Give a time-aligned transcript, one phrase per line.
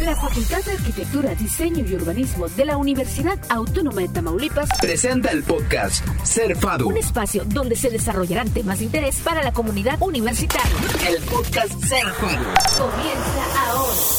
[0.00, 5.42] La Facultad de Arquitectura, Diseño y Urbanismo de la Universidad Autónoma de Tamaulipas presenta el
[5.42, 6.88] podcast Ser FADU.
[6.88, 10.70] Un espacio donde se desarrollarán temas de interés para la comunidad universitaria.
[11.08, 12.04] El podcast Ser.
[12.14, 14.17] Comienza ahora.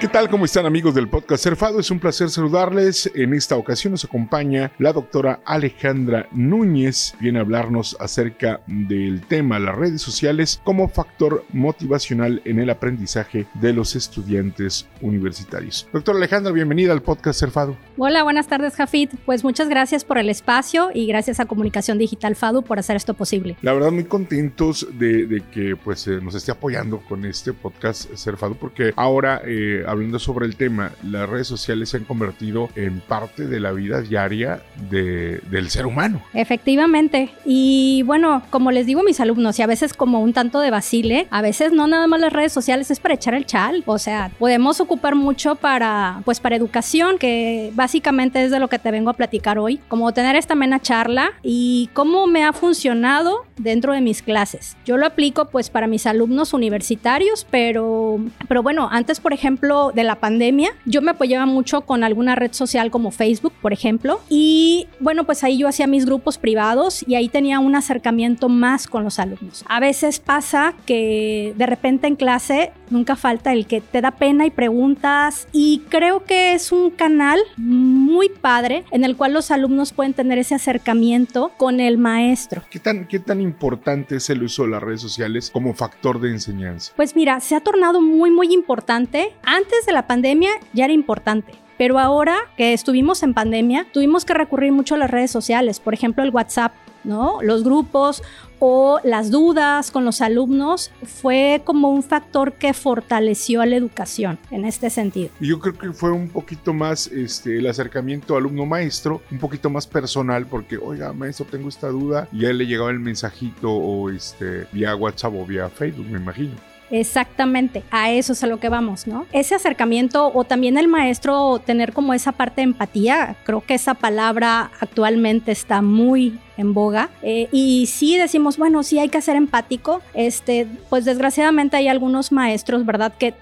[0.00, 0.30] ¿Qué tal?
[0.30, 1.80] ¿Cómo están amigos del podcast Cerfado?
[1.80, 3.10] Es un placer saludarles.
[3.16, 7.16] En esta ocasión nos acompaña la doctora Alejandra Núñez.
[7.18, 13.46] Viene a hablarnos acerca del tema las redes sociales como factor motivacional en el aprendizaje
[13.54, 15.88] de los estudiantes universitarios.
[15.92, 17.76] Doctora Alejandra, bienvenida al podcast Cerfado.
[17.96, 19.12] Hola, buenas tardes Jafit.
[19.26, 23.14] Pues muchas gracias por el espacio y gracias a Comunicación Digital FADU por hacer esto
[23.14, 23.56] posible.
[23.62, 28.14] La verdad muy contentos de, de que pues eh, nos esté apoyando con este podcast
[28.14, 29.42] Cerfado porque ahora...
[29.44, 33.72] Eh, hablando sobre el tema, las redes sociales se han convertido en parte de la
[33.72, 36.22] vida diaria de, del ser humano.
[36.34, 37.30] Efectivamente.
[37.44, 40.70] Y bueno, como les digo a mis alumnos, y a veces como un tanto de
[40.70, 43.82] vacile, a veces no nada más las redes sociales es para echar el chal.
[43.86, 48.78] O sea, podemos ocupar mucho para, pues para educación, que básicamente es de lo que
[48.78, 49.80] te vengo a platicar hoy.
[49.88, 54.76] Como tener esta amena charla y cómo me ha funcionado dentro de mis clases.
[54.84, 60.04] Yo lo aplico pues para mis alumnos universitarios, pero, pero bueno, antes por ejemplo de
[60.04, 64.86] la pandemia, yo me apoyaba mucho con alguna red social como Facebook, por ejemplo, y
[65.00, 69.04] bueno, pues ahí yo hacía mis grupos privados y ahí tenía un acercamiento más con
[69.04, 69.64] los alumnos.
[69.68, 74.46] A veces pasa que de repente en clase nunca falta el que te da pena
[74.46, 79.92] y preguntas y creo que es un canal muy padre en el cual los alumnos
[79.92, 82.62] pueden tener ese acercamiento con el maestro.
[82.70, 86.30] ¿Qué tan, qué tan importante es el uso de las redes sociales como factor de
[86.30, 86.92] enseñanza?
[86.96, 89.32] Pues mira, se ha tornado muy, muy importante.
[89.42, 91.54] Antes de la pandemia ya era importante.
[91.78, 95.94] Pero ahora que estuvimos en pandemia, tuvimos que recurrir mucho a las redes sociales, por
[95.94, 96.72] ejemplo el WhatsApp,
[97.04, 97.40] ¿no?
[97.40, 98.22] Los grupos
[98.58, 104.40] o las dudas con los alumnos fue como un factor que fortaleció a la educación
[104.50, 105.30] en este sentido.
[105.40, 110.46] Yo creo que fue un poquito más este, el acercamiento alumno-maestro, un poquito más personal,
[110.46, 114.66] porque, oiga, maestro, tengo esta duda, y a él le llegaba el mensajito o este,
[114.72, 116.56] vía WhatsApp o vía Facebook, me imagino.
[116.90, 119.26] Exactamente, a eso es a lo que vamos, ¿no?
[119.32, 123.94] Ese acercamiento o también el maestro tener como esa parte de empatía, creo que esa
[123.94, 129.36] palabra actualmente está muy en boga eh, y sí decimos, bueno, sí hay que ser
[129.36, 133.12] empático, este, pues desgraciadamente hay algunos maestros, ¿verdad?
[133.18, 133.34] Que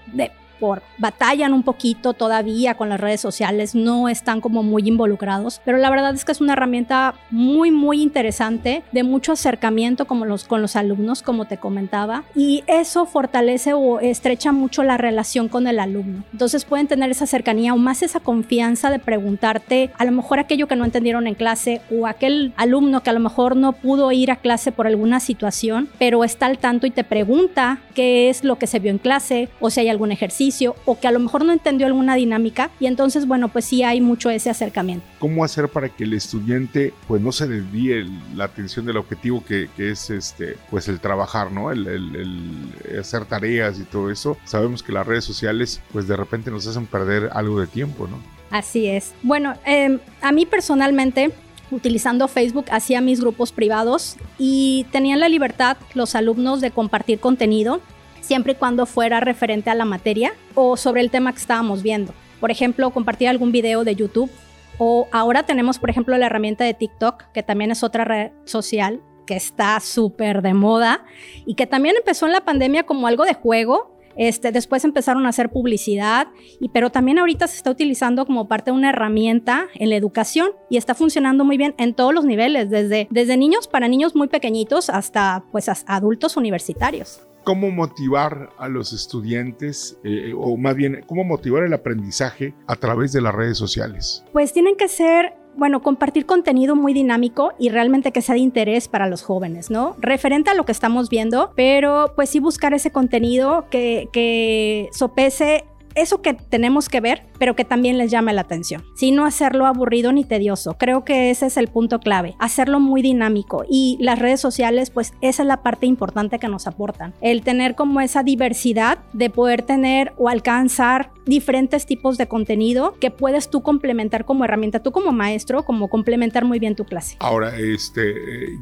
[0.59, 5.77] por batallan un poquito todavía con las redes sociales, no están como muy involucrados, pero
[5.77, 10.45] la verdad es que es una herramienta muy muy interesante de mucho acercamiento como los,
[10.45, 15.67] con los alumnos, como te comentaba, y eso fortalece o estrecha mucho la relación con
[15.67, 16.23] el alumno.
[16.31, 20.67] Entonces pueden tener esa cercanía o más esa confianza de preguntarte a lo mejor aquello
[20.67, 24.31] que no entendieron en clase o aquel alumno que a lo mejor no pudo ir
[24.31, 28.57] a clase por alguna situación, pero está al tanto y te pregunta qué es lo
[28.57, 30.46] que se vio en clase o si hay algún ejercicio
[30.85, 34.01] o que a lo mejor no entendió alguna dinámica y entonces, bueno, pues sí hay
[34.01, 35.05] mucho ese acercamiento.
[35.19, 39.69] ¿Cómo hacer para que el estudiante pues no se desvíe la atención del objetivo que,
[39.75, 41.71] que, es este pues el trabajar, ¿no?
[41.71, 44.37] El, el, el, hacer tareas y todo eso.
[44.45, 48.17] Sabemos que las redes sociales pues de repente nos hacen perder algo de tiempo, ¿no?
[48.49, 49.13] Así es.
[49.23, 51.31] Bueno, eh, a mí personalmente
[51.69, 57.81] utilizando Facebook hacía mis grupos privados y tenían la libertad los alumnos de compartir contenido
[58.27, 62.13] siempre y cuando fuera referente a la materia o sobre el tema que estábamos viendo.
[62.41, 64.29] Por ejemplo, compartir algún video de YouTube
[64.77, 69.01] o ahora tenemos, por ejemplo, la herramienta de TikTok, que también es otra red social
[69.25, 71.05] que está súper de moda
[71.45, 73.95] y que también empezó en la pandemia como algo de juego.
[74.17, 76.27] Este, después empezaron a hacer publicidad,
[76.59, 80.49] y, pero también ahorita se está utilizando como parte de una herramienta en la educación
[80.71, 84.27] y está funcionando muy bien en todos los niveles, desde, desde niños para niños muy
[84.27, 91.23] pequeñitos hasta pues, adultos universitarios cómo motivar a los estudiantes, eh, o más bien, cómo
[91.23, 94.25] motivar el aprendizaje a través de las redes sociales?
[94.33, 98.89] Pues tienen que ser bueno, compartir contenido muy dinámico y realmente que sea de interés
[98.89, 99.95] para los jóvenes, ¿no?
[99.99, 105.63] Referente a lo que estamos viendo, pero pues sí buscar ese contenido que, que sopese
[105.97, 108.83] eso que tenemos que ver, pero que también les llame la atención.
[108.95, 110.77] Si no hacerlo aburrido ni tedioso.
[110.77, 112.35] Creo que ese es el punto clave.
[112.39, 113.65] Hacerlo muy dinámico.
[113.69, 117.13] Y las redes sociales, pues esa es la parte importante que nos aportan.
[117.21, 123.11] El tener como esa diversidad de poder tener o alcanzar diferentes tipos de contenido que
[123.11, 127.17] puedes tú complementar como herramienta, tú como maestro, como complementar muy bien tu clase.
[127.19, 128.13] Ahora, este,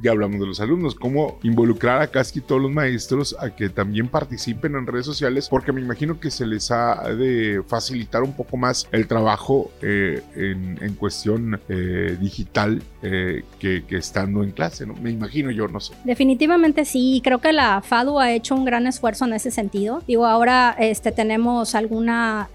[0.02, 4.08] ya hablamos de los alumnos, cómo involucrar a casi todos los maestros a que también
[4.08, 8.58] participen en redes sociales, porque me imagino que se les ha de facilitar un poco
[8.58, 14.94] más el trabajo eh, en, cuestión eh, digital eh, que, estando en clase, ¿no?
[14.96, 15.94] Me imagino yo, no sé.
[16.04, 20.02] Definitivamente sí, creo que la FADU ha hecho un gran esfuerzo en ese sentido.
[20.08, 21.76] Digo, ahora este, tenemos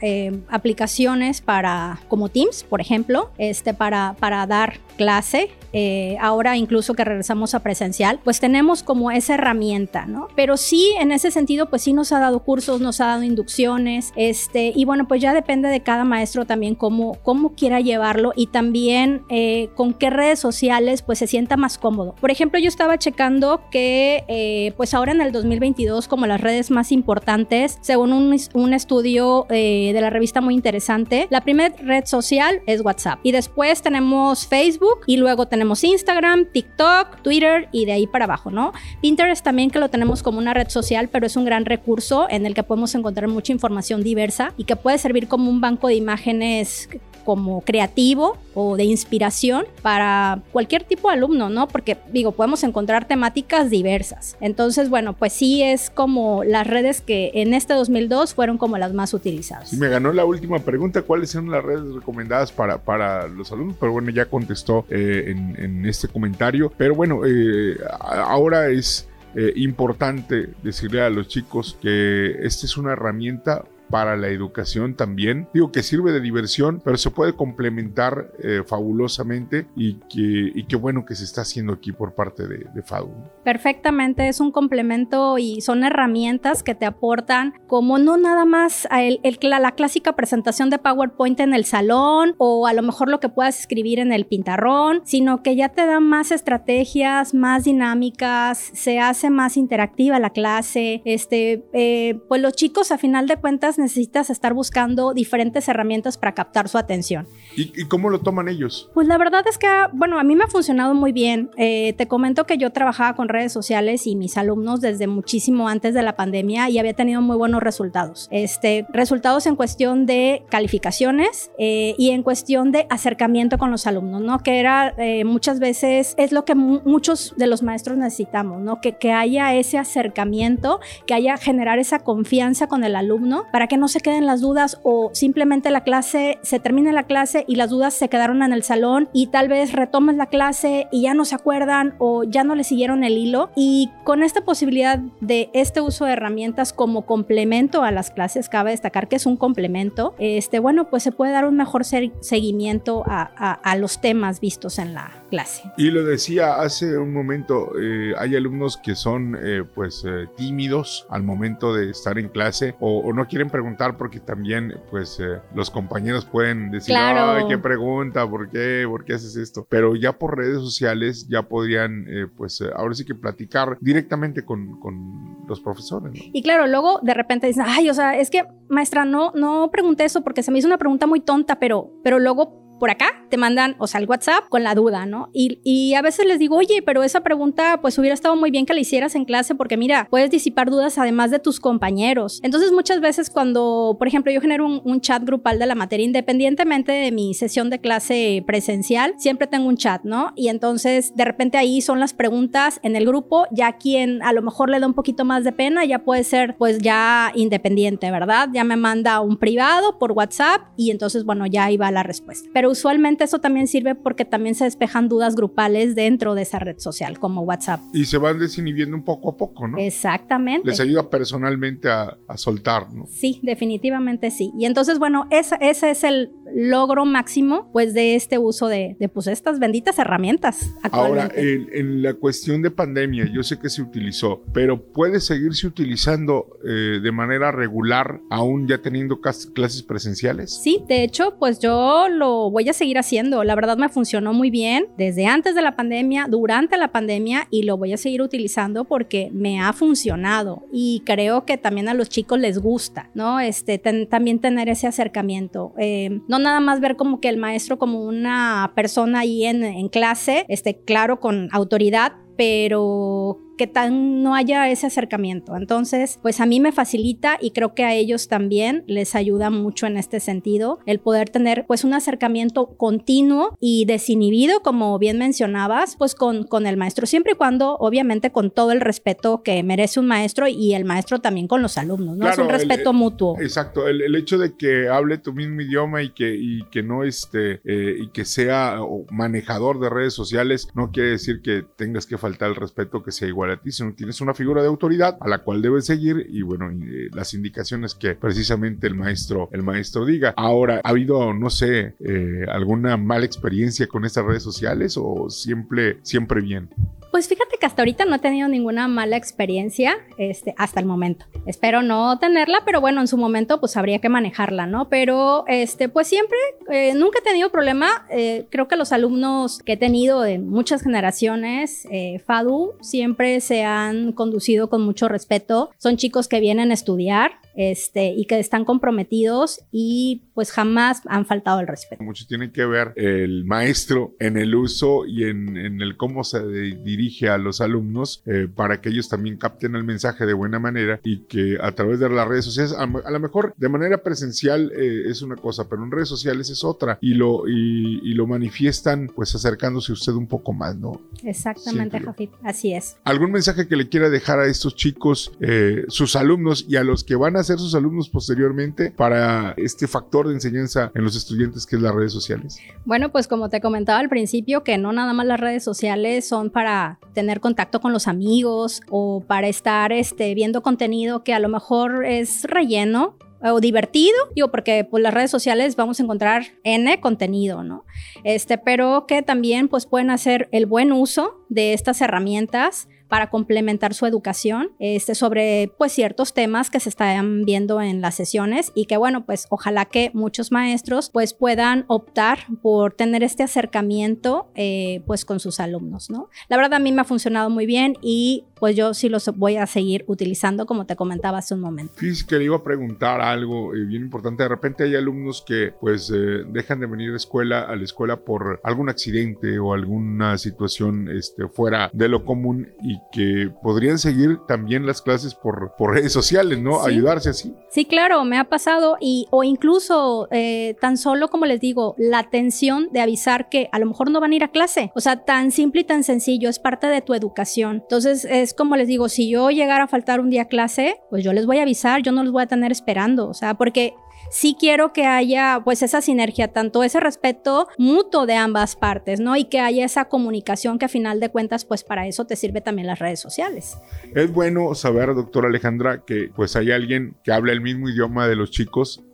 [0.01, 6.95] algunas aplicaciones para, como Teams, por ejemplo, este, para, para dar clase eh, ahora incluso
[6.95, 10.29] que regresamos a presencial, pues tenemos como esa herramienta, ¿no?
[10.35, 14.13] Pero sí, en ese sentido, pues sí nos ha dado cursos, nos ha dado inducciones,
[14.17, 18.49] este, y bueno, pues ya depende de cada maestro también cómo, cómo quiera llevarlo y
[18.49, 22.15] también eh, con qué redes sociales pues se sienta más cómodo.
[22.21, 26.71] Por ejemplo, yo estaba checando que eh, pues ahora en el 2022 como las redes
[26.71, 29.47] más importantes, según un, un estudio
[29.93, 35.01] de la revista muy interesante, la primera red social es WhatsApp y después tenemos Facebook
[35.07, 38.73] y luego tenemos Instagram, TikTok, Twitter y de ahí para abajo, ¿no?
[39.01, 42.47] Pinterest también que lo tenemos como una red social, pero es un gran recurso en
[42.47, 45.95] el que podemos encontrar mucha información diversa y que puede servir como un banco de
[45.95, 46.89] imágenes
[47.25, 51.69] como creativo o de inspiración para cualquier tipo de alumno, ¿no?
[51.69, 54.37] Porque digo, podemos encontrar temáticas diversas.
[54.41, 58.93] Entonces, bueno, pues sí es como las redes que en este 2002 fueron como las
[58.93, 59.79] más utilizadas.
[59.81, 63.77] Me ganó la última pregunta, ¿cuáles son las redes recomendadas para, para los alumnos?
[63.81, 66.73] Pero bueno, ya contestó eh, en, este comentario.
[66.77, 69.07] Pero bueno, eh, ahora es...
[69.33, 75.49] Eh, importante decirle a los chicos que esta es una herramienta para la educación también.
[75.53, 80.77] Digo que sirve de diversión, pero se puede complementar eh, fabulosamente y que, y qué
[80.77, 83.11] bueno que se está haciendo aquí por parte de, de FADU.
[83.45, 89.21] Perfectamente, es un complemento y son herramientas que te aportan como no nada más el,
[89.43, 93.61] la, clásica presentación de PowerPoint en el salón o a lo mejor lo que puedas
[93.61, 99.31] escribir en el pintarrón, sino que ya te dan más estrategias, más dinámicas, se hace
[99.31, 104.55] más interactiva la clase, este, eh, pues los chicos a final de cuentas necesitas estar
[104.55, 107.27] buscando diferentes herramientas para captar su atención.
[107.57, 108.89] ¿Y, cómo lo toman ellos?
[108.95, 111.51] Pues la verdad es que, bueno, a mí me ha funcionado muy bien.
[111.57, 115.95] Eh, te comento que yo trabajaba con redes sociales y mis alumnos desde muchísimo antes
[115.95, 118.29] de la pandemia y había tenido muy buenos resultados.
[118.31, 124.23] Este, resultados en cuestión de calificaciones eh, y en cuestión de acercamiento con los alumnos,
[124.23, 124.39] ¿no?
[124.39, 128.81] Que era eh, muchas veces, es lo que muchos de los maestros necesitamos, ¿no?
[128.81, 133.79] Que, que haya ese acercamiento, que haya generar esa confianza con el alumno para que
[133.79, 137.71] no se queden las dudas o simplemente la clase, se termine la clase y las
[137.71, 141.25] dudas se quedaron en el salón y tal vez retomes la clase y ya no
[141.25, 143.51] se acuerdan o ya no le siguieron el hilo.
[143.55, 148.73] Y con esta posibilidad de este uso de herramientas como complemento a las clases, cabe
[148.73, 153.77] destacar que es un complemento, este, bueno, pues se puede dar un mejor seguimiento a,
[153.77, 155.63] los temas vistos en la clase.
[155.77, 161.07] Y lo decía hace un momento, eh, hay alumnos que son eh, pues eh, tímidos
[161.09, 165.39] al momento de estar en clase o, o no quieren preguntar porque también, pues, eh,
[165.55, 168.85] los compañeros pueden decir, ay, qué pregunta, ¿por qué?
[168.89, 169.67] ¿Por qué haces esto?
[169.69, 172.07] Pero ya por redes sociales ya podrían,
[172.37, 176.13] pues, ahora sí que platicar directamente con, con los profesores.
[176.15, 180.05] Y claro, luego de repente dicen, ay, o sea, es que, maestra, no, no pregunté
[180.05, 183.37] eso porque se me hizo una pregunta muy tonta, pero, pero luego por acá, te
[183.37, 185.31] mandan, o sea, el WhatsApp con la duda, ¿no?
[185.33, 188.73] Y, a veces les digo, oye, pero esa pregunta pues hubiera estado muy bien que
[188.73, 192.41] la hicieras en clase porque mira, puedes disipar dudas además de tus compañeros.
[192.43, 196.93] Entonces muchas veces cuando, por ejemplo, yo genero un, chat grupal de la materia, independientemente
[196.93, 200.33] de mi sesión de clase presencial, siempre tengo un chat, ¿no?
[200.37, 204.43] Y entonces de repente ahí son las preguntas en el grupo, ya quien a lo
[204.43, 208.49] mejor le da un poquito más de pena, ya puede ser pues ya independiente, ¿verdad?
[208.53, 212.49] Ya me manda un privado por WhatsApp y entonces, bueno, ya ahí va la respuesta.
[212.53, 216.79] Pero usualmente eso también sirve porque también se despejan dudas grupales dentro de esa red
[216.79, 217.81] social, como WhatsApp.
[217.93, 219.79] Y se van desinhibiendo un poco a poco, ¿no?
[219.79, 220.69] Exactamente.
[220.69, 223.07] Les ayuda personalmente a, soltar, ¿no?
[223.07, 224.53] Sí, definitivamente sí.
[224.59, 229.27] Y entonces, bueno, ese, ese es el logro máximo, pues, de este uso de, pues,
[229.27, 230.71] estas benditas herramientas.
[230.91, 236.59] Ahora, en, la cuestión de pandemia, yo sé que se utilizó, pero puede seguirse utilizando
[236.67, 240.61] eh, de manera regular, aún ya teniendo clases presenciales.
[240.63, 243.43] Sí, de hecho, pues yo lo voy voy a seguir haciendo.
[243.43, 247.63] La verdad me funcionó muy bien desde antes de la pandemia, durante la pandemia y
[247.63, 252.11] lo voy a seguir utilizando porque me ha funcionado y creo que también a los
[252.11, 253.41] chicos les gusta, ¿no?
[253.41, 255.73] Este, también tener ese acercamiento.
[255.79, 259.89] Eh, no nada más ver como que el maestro como una persona ahí en, en
[259.89, 265.55] clase, este, claro, con autoridad, pero que tan no haya ese acercamiento.
[265.55, 269.87] Entonces, pues a mí me facilita y creo que a ellos también les ayuda mucho
[269.87, 275.97] en este sentido el poder tener pues un acercamiento continuo y desinhibido, como bien mencionabas,
[275.97, 280.01] pues con, con el maestro, siempre y cuando obviamente con todo el respeto que merece
[280.01, 282.31] un maestro y el maestro también con los alumnos, ¿no?
[282.31, 283.39] es un respeto mutuo.
[283.43, 287.61] Exacto, el, hecho de que hable tu mismo idioma y que, y que no este,
[287.67, 288.79] eh, y que sea
[289.11, 293.29] manejador de redes sociales, no quiere decir que tengas que faltar el respeto que sea
[293.29, 296.71] igual a ti, tienes una figura de autoridad a la cual debes seguir y bueno,
[296.71, 300.35] eh, las indicaciones que precisamente el maestro, el maestro diga.
[300.37, 305.99] Ahora, ¿ha habido, no sé, eh, alguna mala experiencia con estas redes sociales o siempre,
[306.03, 306.71] siempre bien?
[307.11, 311.27] Pues fíjate que hasta ahorita no he tenido ninguna mala experiencia, este, hasta el momento.
[311.45, 314.89] Espero no tenerla, pero bueno, en su momento pues habría que manejarla, ¿no?
[314.89, 316.39] Pero este, pues siempre,
[316.71, 318.07] eh, nunca he tenido problema.
[318.11, 323.65] Eh, creo que los alumnos que he tenido de muchas generaciones, eh, FADU, siempre se
[323.65, 325.71] han conducido con mucho respeto.
[325.79, 331.27] Son chicos que vienen a estudiar, este, y que están comprometidos y pues jamás han
[331.27, 332.03] faltado el respeto.
[332.03, 336.47] Mucho tiene que ver el maestro en el uso y en, en el cómo se
[336.47, 341.01] dirige a los alumnos eh, para que ellos también capten el mensaje de buena manera
[341.03, 345.05] y que a través de las redes sociales, a, lo mejor de manera presencial eh,
[345.07, 349.11] es una cosa, pero en redes sociales es otra y lo, y, y lo manifiestan
[349.15, 351.01] pues acercándose usted un poco más, ¿no?
[351.25, 352.97] Exactamente, Jafit, así es.
[353.05, 357.05] ¿Algún mensaje que le quiera dejar a estos chicos, eh, sus alumnos y a los
[357.05, 361.67] que van a ser sus alumnos posteriormente para este factor de enseñanza en los estudiantes
[361.67, 362.59] que es las redes sociales?
[362.85, 366.51] Bueno, pues como te comentaba al principio, que no nada más las redes sociales son
[366.51, 371.49] para tener contacto con los amigos o para estar este, viendo contenido que a lo
[371.49, 376.45] mejor es relleno, o divertido, digo, porque por pues, las redes sociales vamos a encontrar
[376.63, 377.85] N contenido, ¿no?
[378.23, 383.93] Este, pero que también pues pueden hacer el buen uso de estas herramientas para complementar
[383.93, 388.87] su educación este, sobre pues ciertos temas que se están viendo en las sesiones y
[388.87, 395.03] que bueno pues ojalá que muchos maestros pues puedan optar por tener este acercamiento eh,
[395.07, 396.29] pues con sus alumnos, ¿no?
[396.49, 399.57] La verdad a mí me ha funcionado muy bien y pues yo sí los voy
[399.57, 401.95] a seguir utilizando como te comentaba hace un momento.
[401.97, 404.43] Fíjese que le iba a preguntar algo eh, bien importante.
[404.43, 408.21] De repente hay alumnos que pues eh, dejan de venir a, escuela, a la escuela
[408.21, 414.39] por algún accidente o alguna situación este, fuera de lo común y que podrían seguir
[414.47, 416.85] también las clases por, por redes sociales, ¿no?
[416.85, 417.55] Ayudarse así.
[417.71, 422.19] Sí, claro, me ha pasado y o incluso eh, tan solo como les digo, la
[422.19, 424.93] atención de avisar que a lo mejor no van a ir a clase.
[424.95, 427.77] O sea, tan simple y tan sencillo, es parte de tu educación.
[427.83, 431.33] Entonces, es como les digo, si yo llegara a faltar un día clase, pues yo
[431.33, 433.95] les voy a avisar, yo no los voy a tener esperando, o sea, porque
[434.29, 439.37] sí quiero que haya pues esa sinergia, tanto ese respeto mutuo de ambas partes, ¿no?
[439.37, 442.61] Y que haya esa comunicación que a final de cuentas pues para eso te sirve
[442.61, 443.79] también las redes sociales.
[444.17, 448.35] Es bueno saber, doctora Alejandra, que pues hay alguien que habla el mismo idioma de
[448.35, 449.05] los chicos,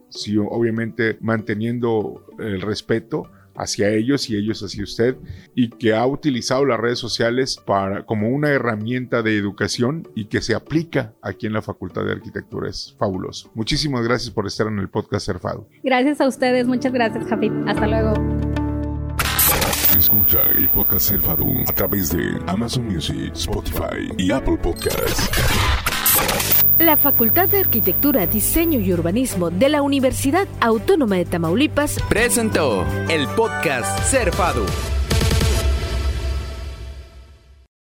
[0.48, 5.16] obviamente manteniendo el respeto hacia ellos y ellos hacia usted
[5.54, 10.40] y que ha utilizado las redes sociales para como una herramienta de educación y que
[10.40, 13.50] se aplica aquí en la Facultad de Arquitectura es fabuloso.
[13.54, 15.68] Muchísimas gracias por estar en el podcast Cerfado.
[15.82, 17.52] Gracias a ustedes, muchas gracias, Jafit.
[17.66, 18.14] Hasta luego.
[19.96, 25.85] Escucha el podcast Cerfado a través de Amazon Music, Spotify y Apple Podcasts.
[26.78, 33.26] La Facultad de Arquitectura, Diseño y Urbanismo de la Universidad Autónoma de Tamaulipas presentó el
[33.28, 34.64] podcast Cerfado.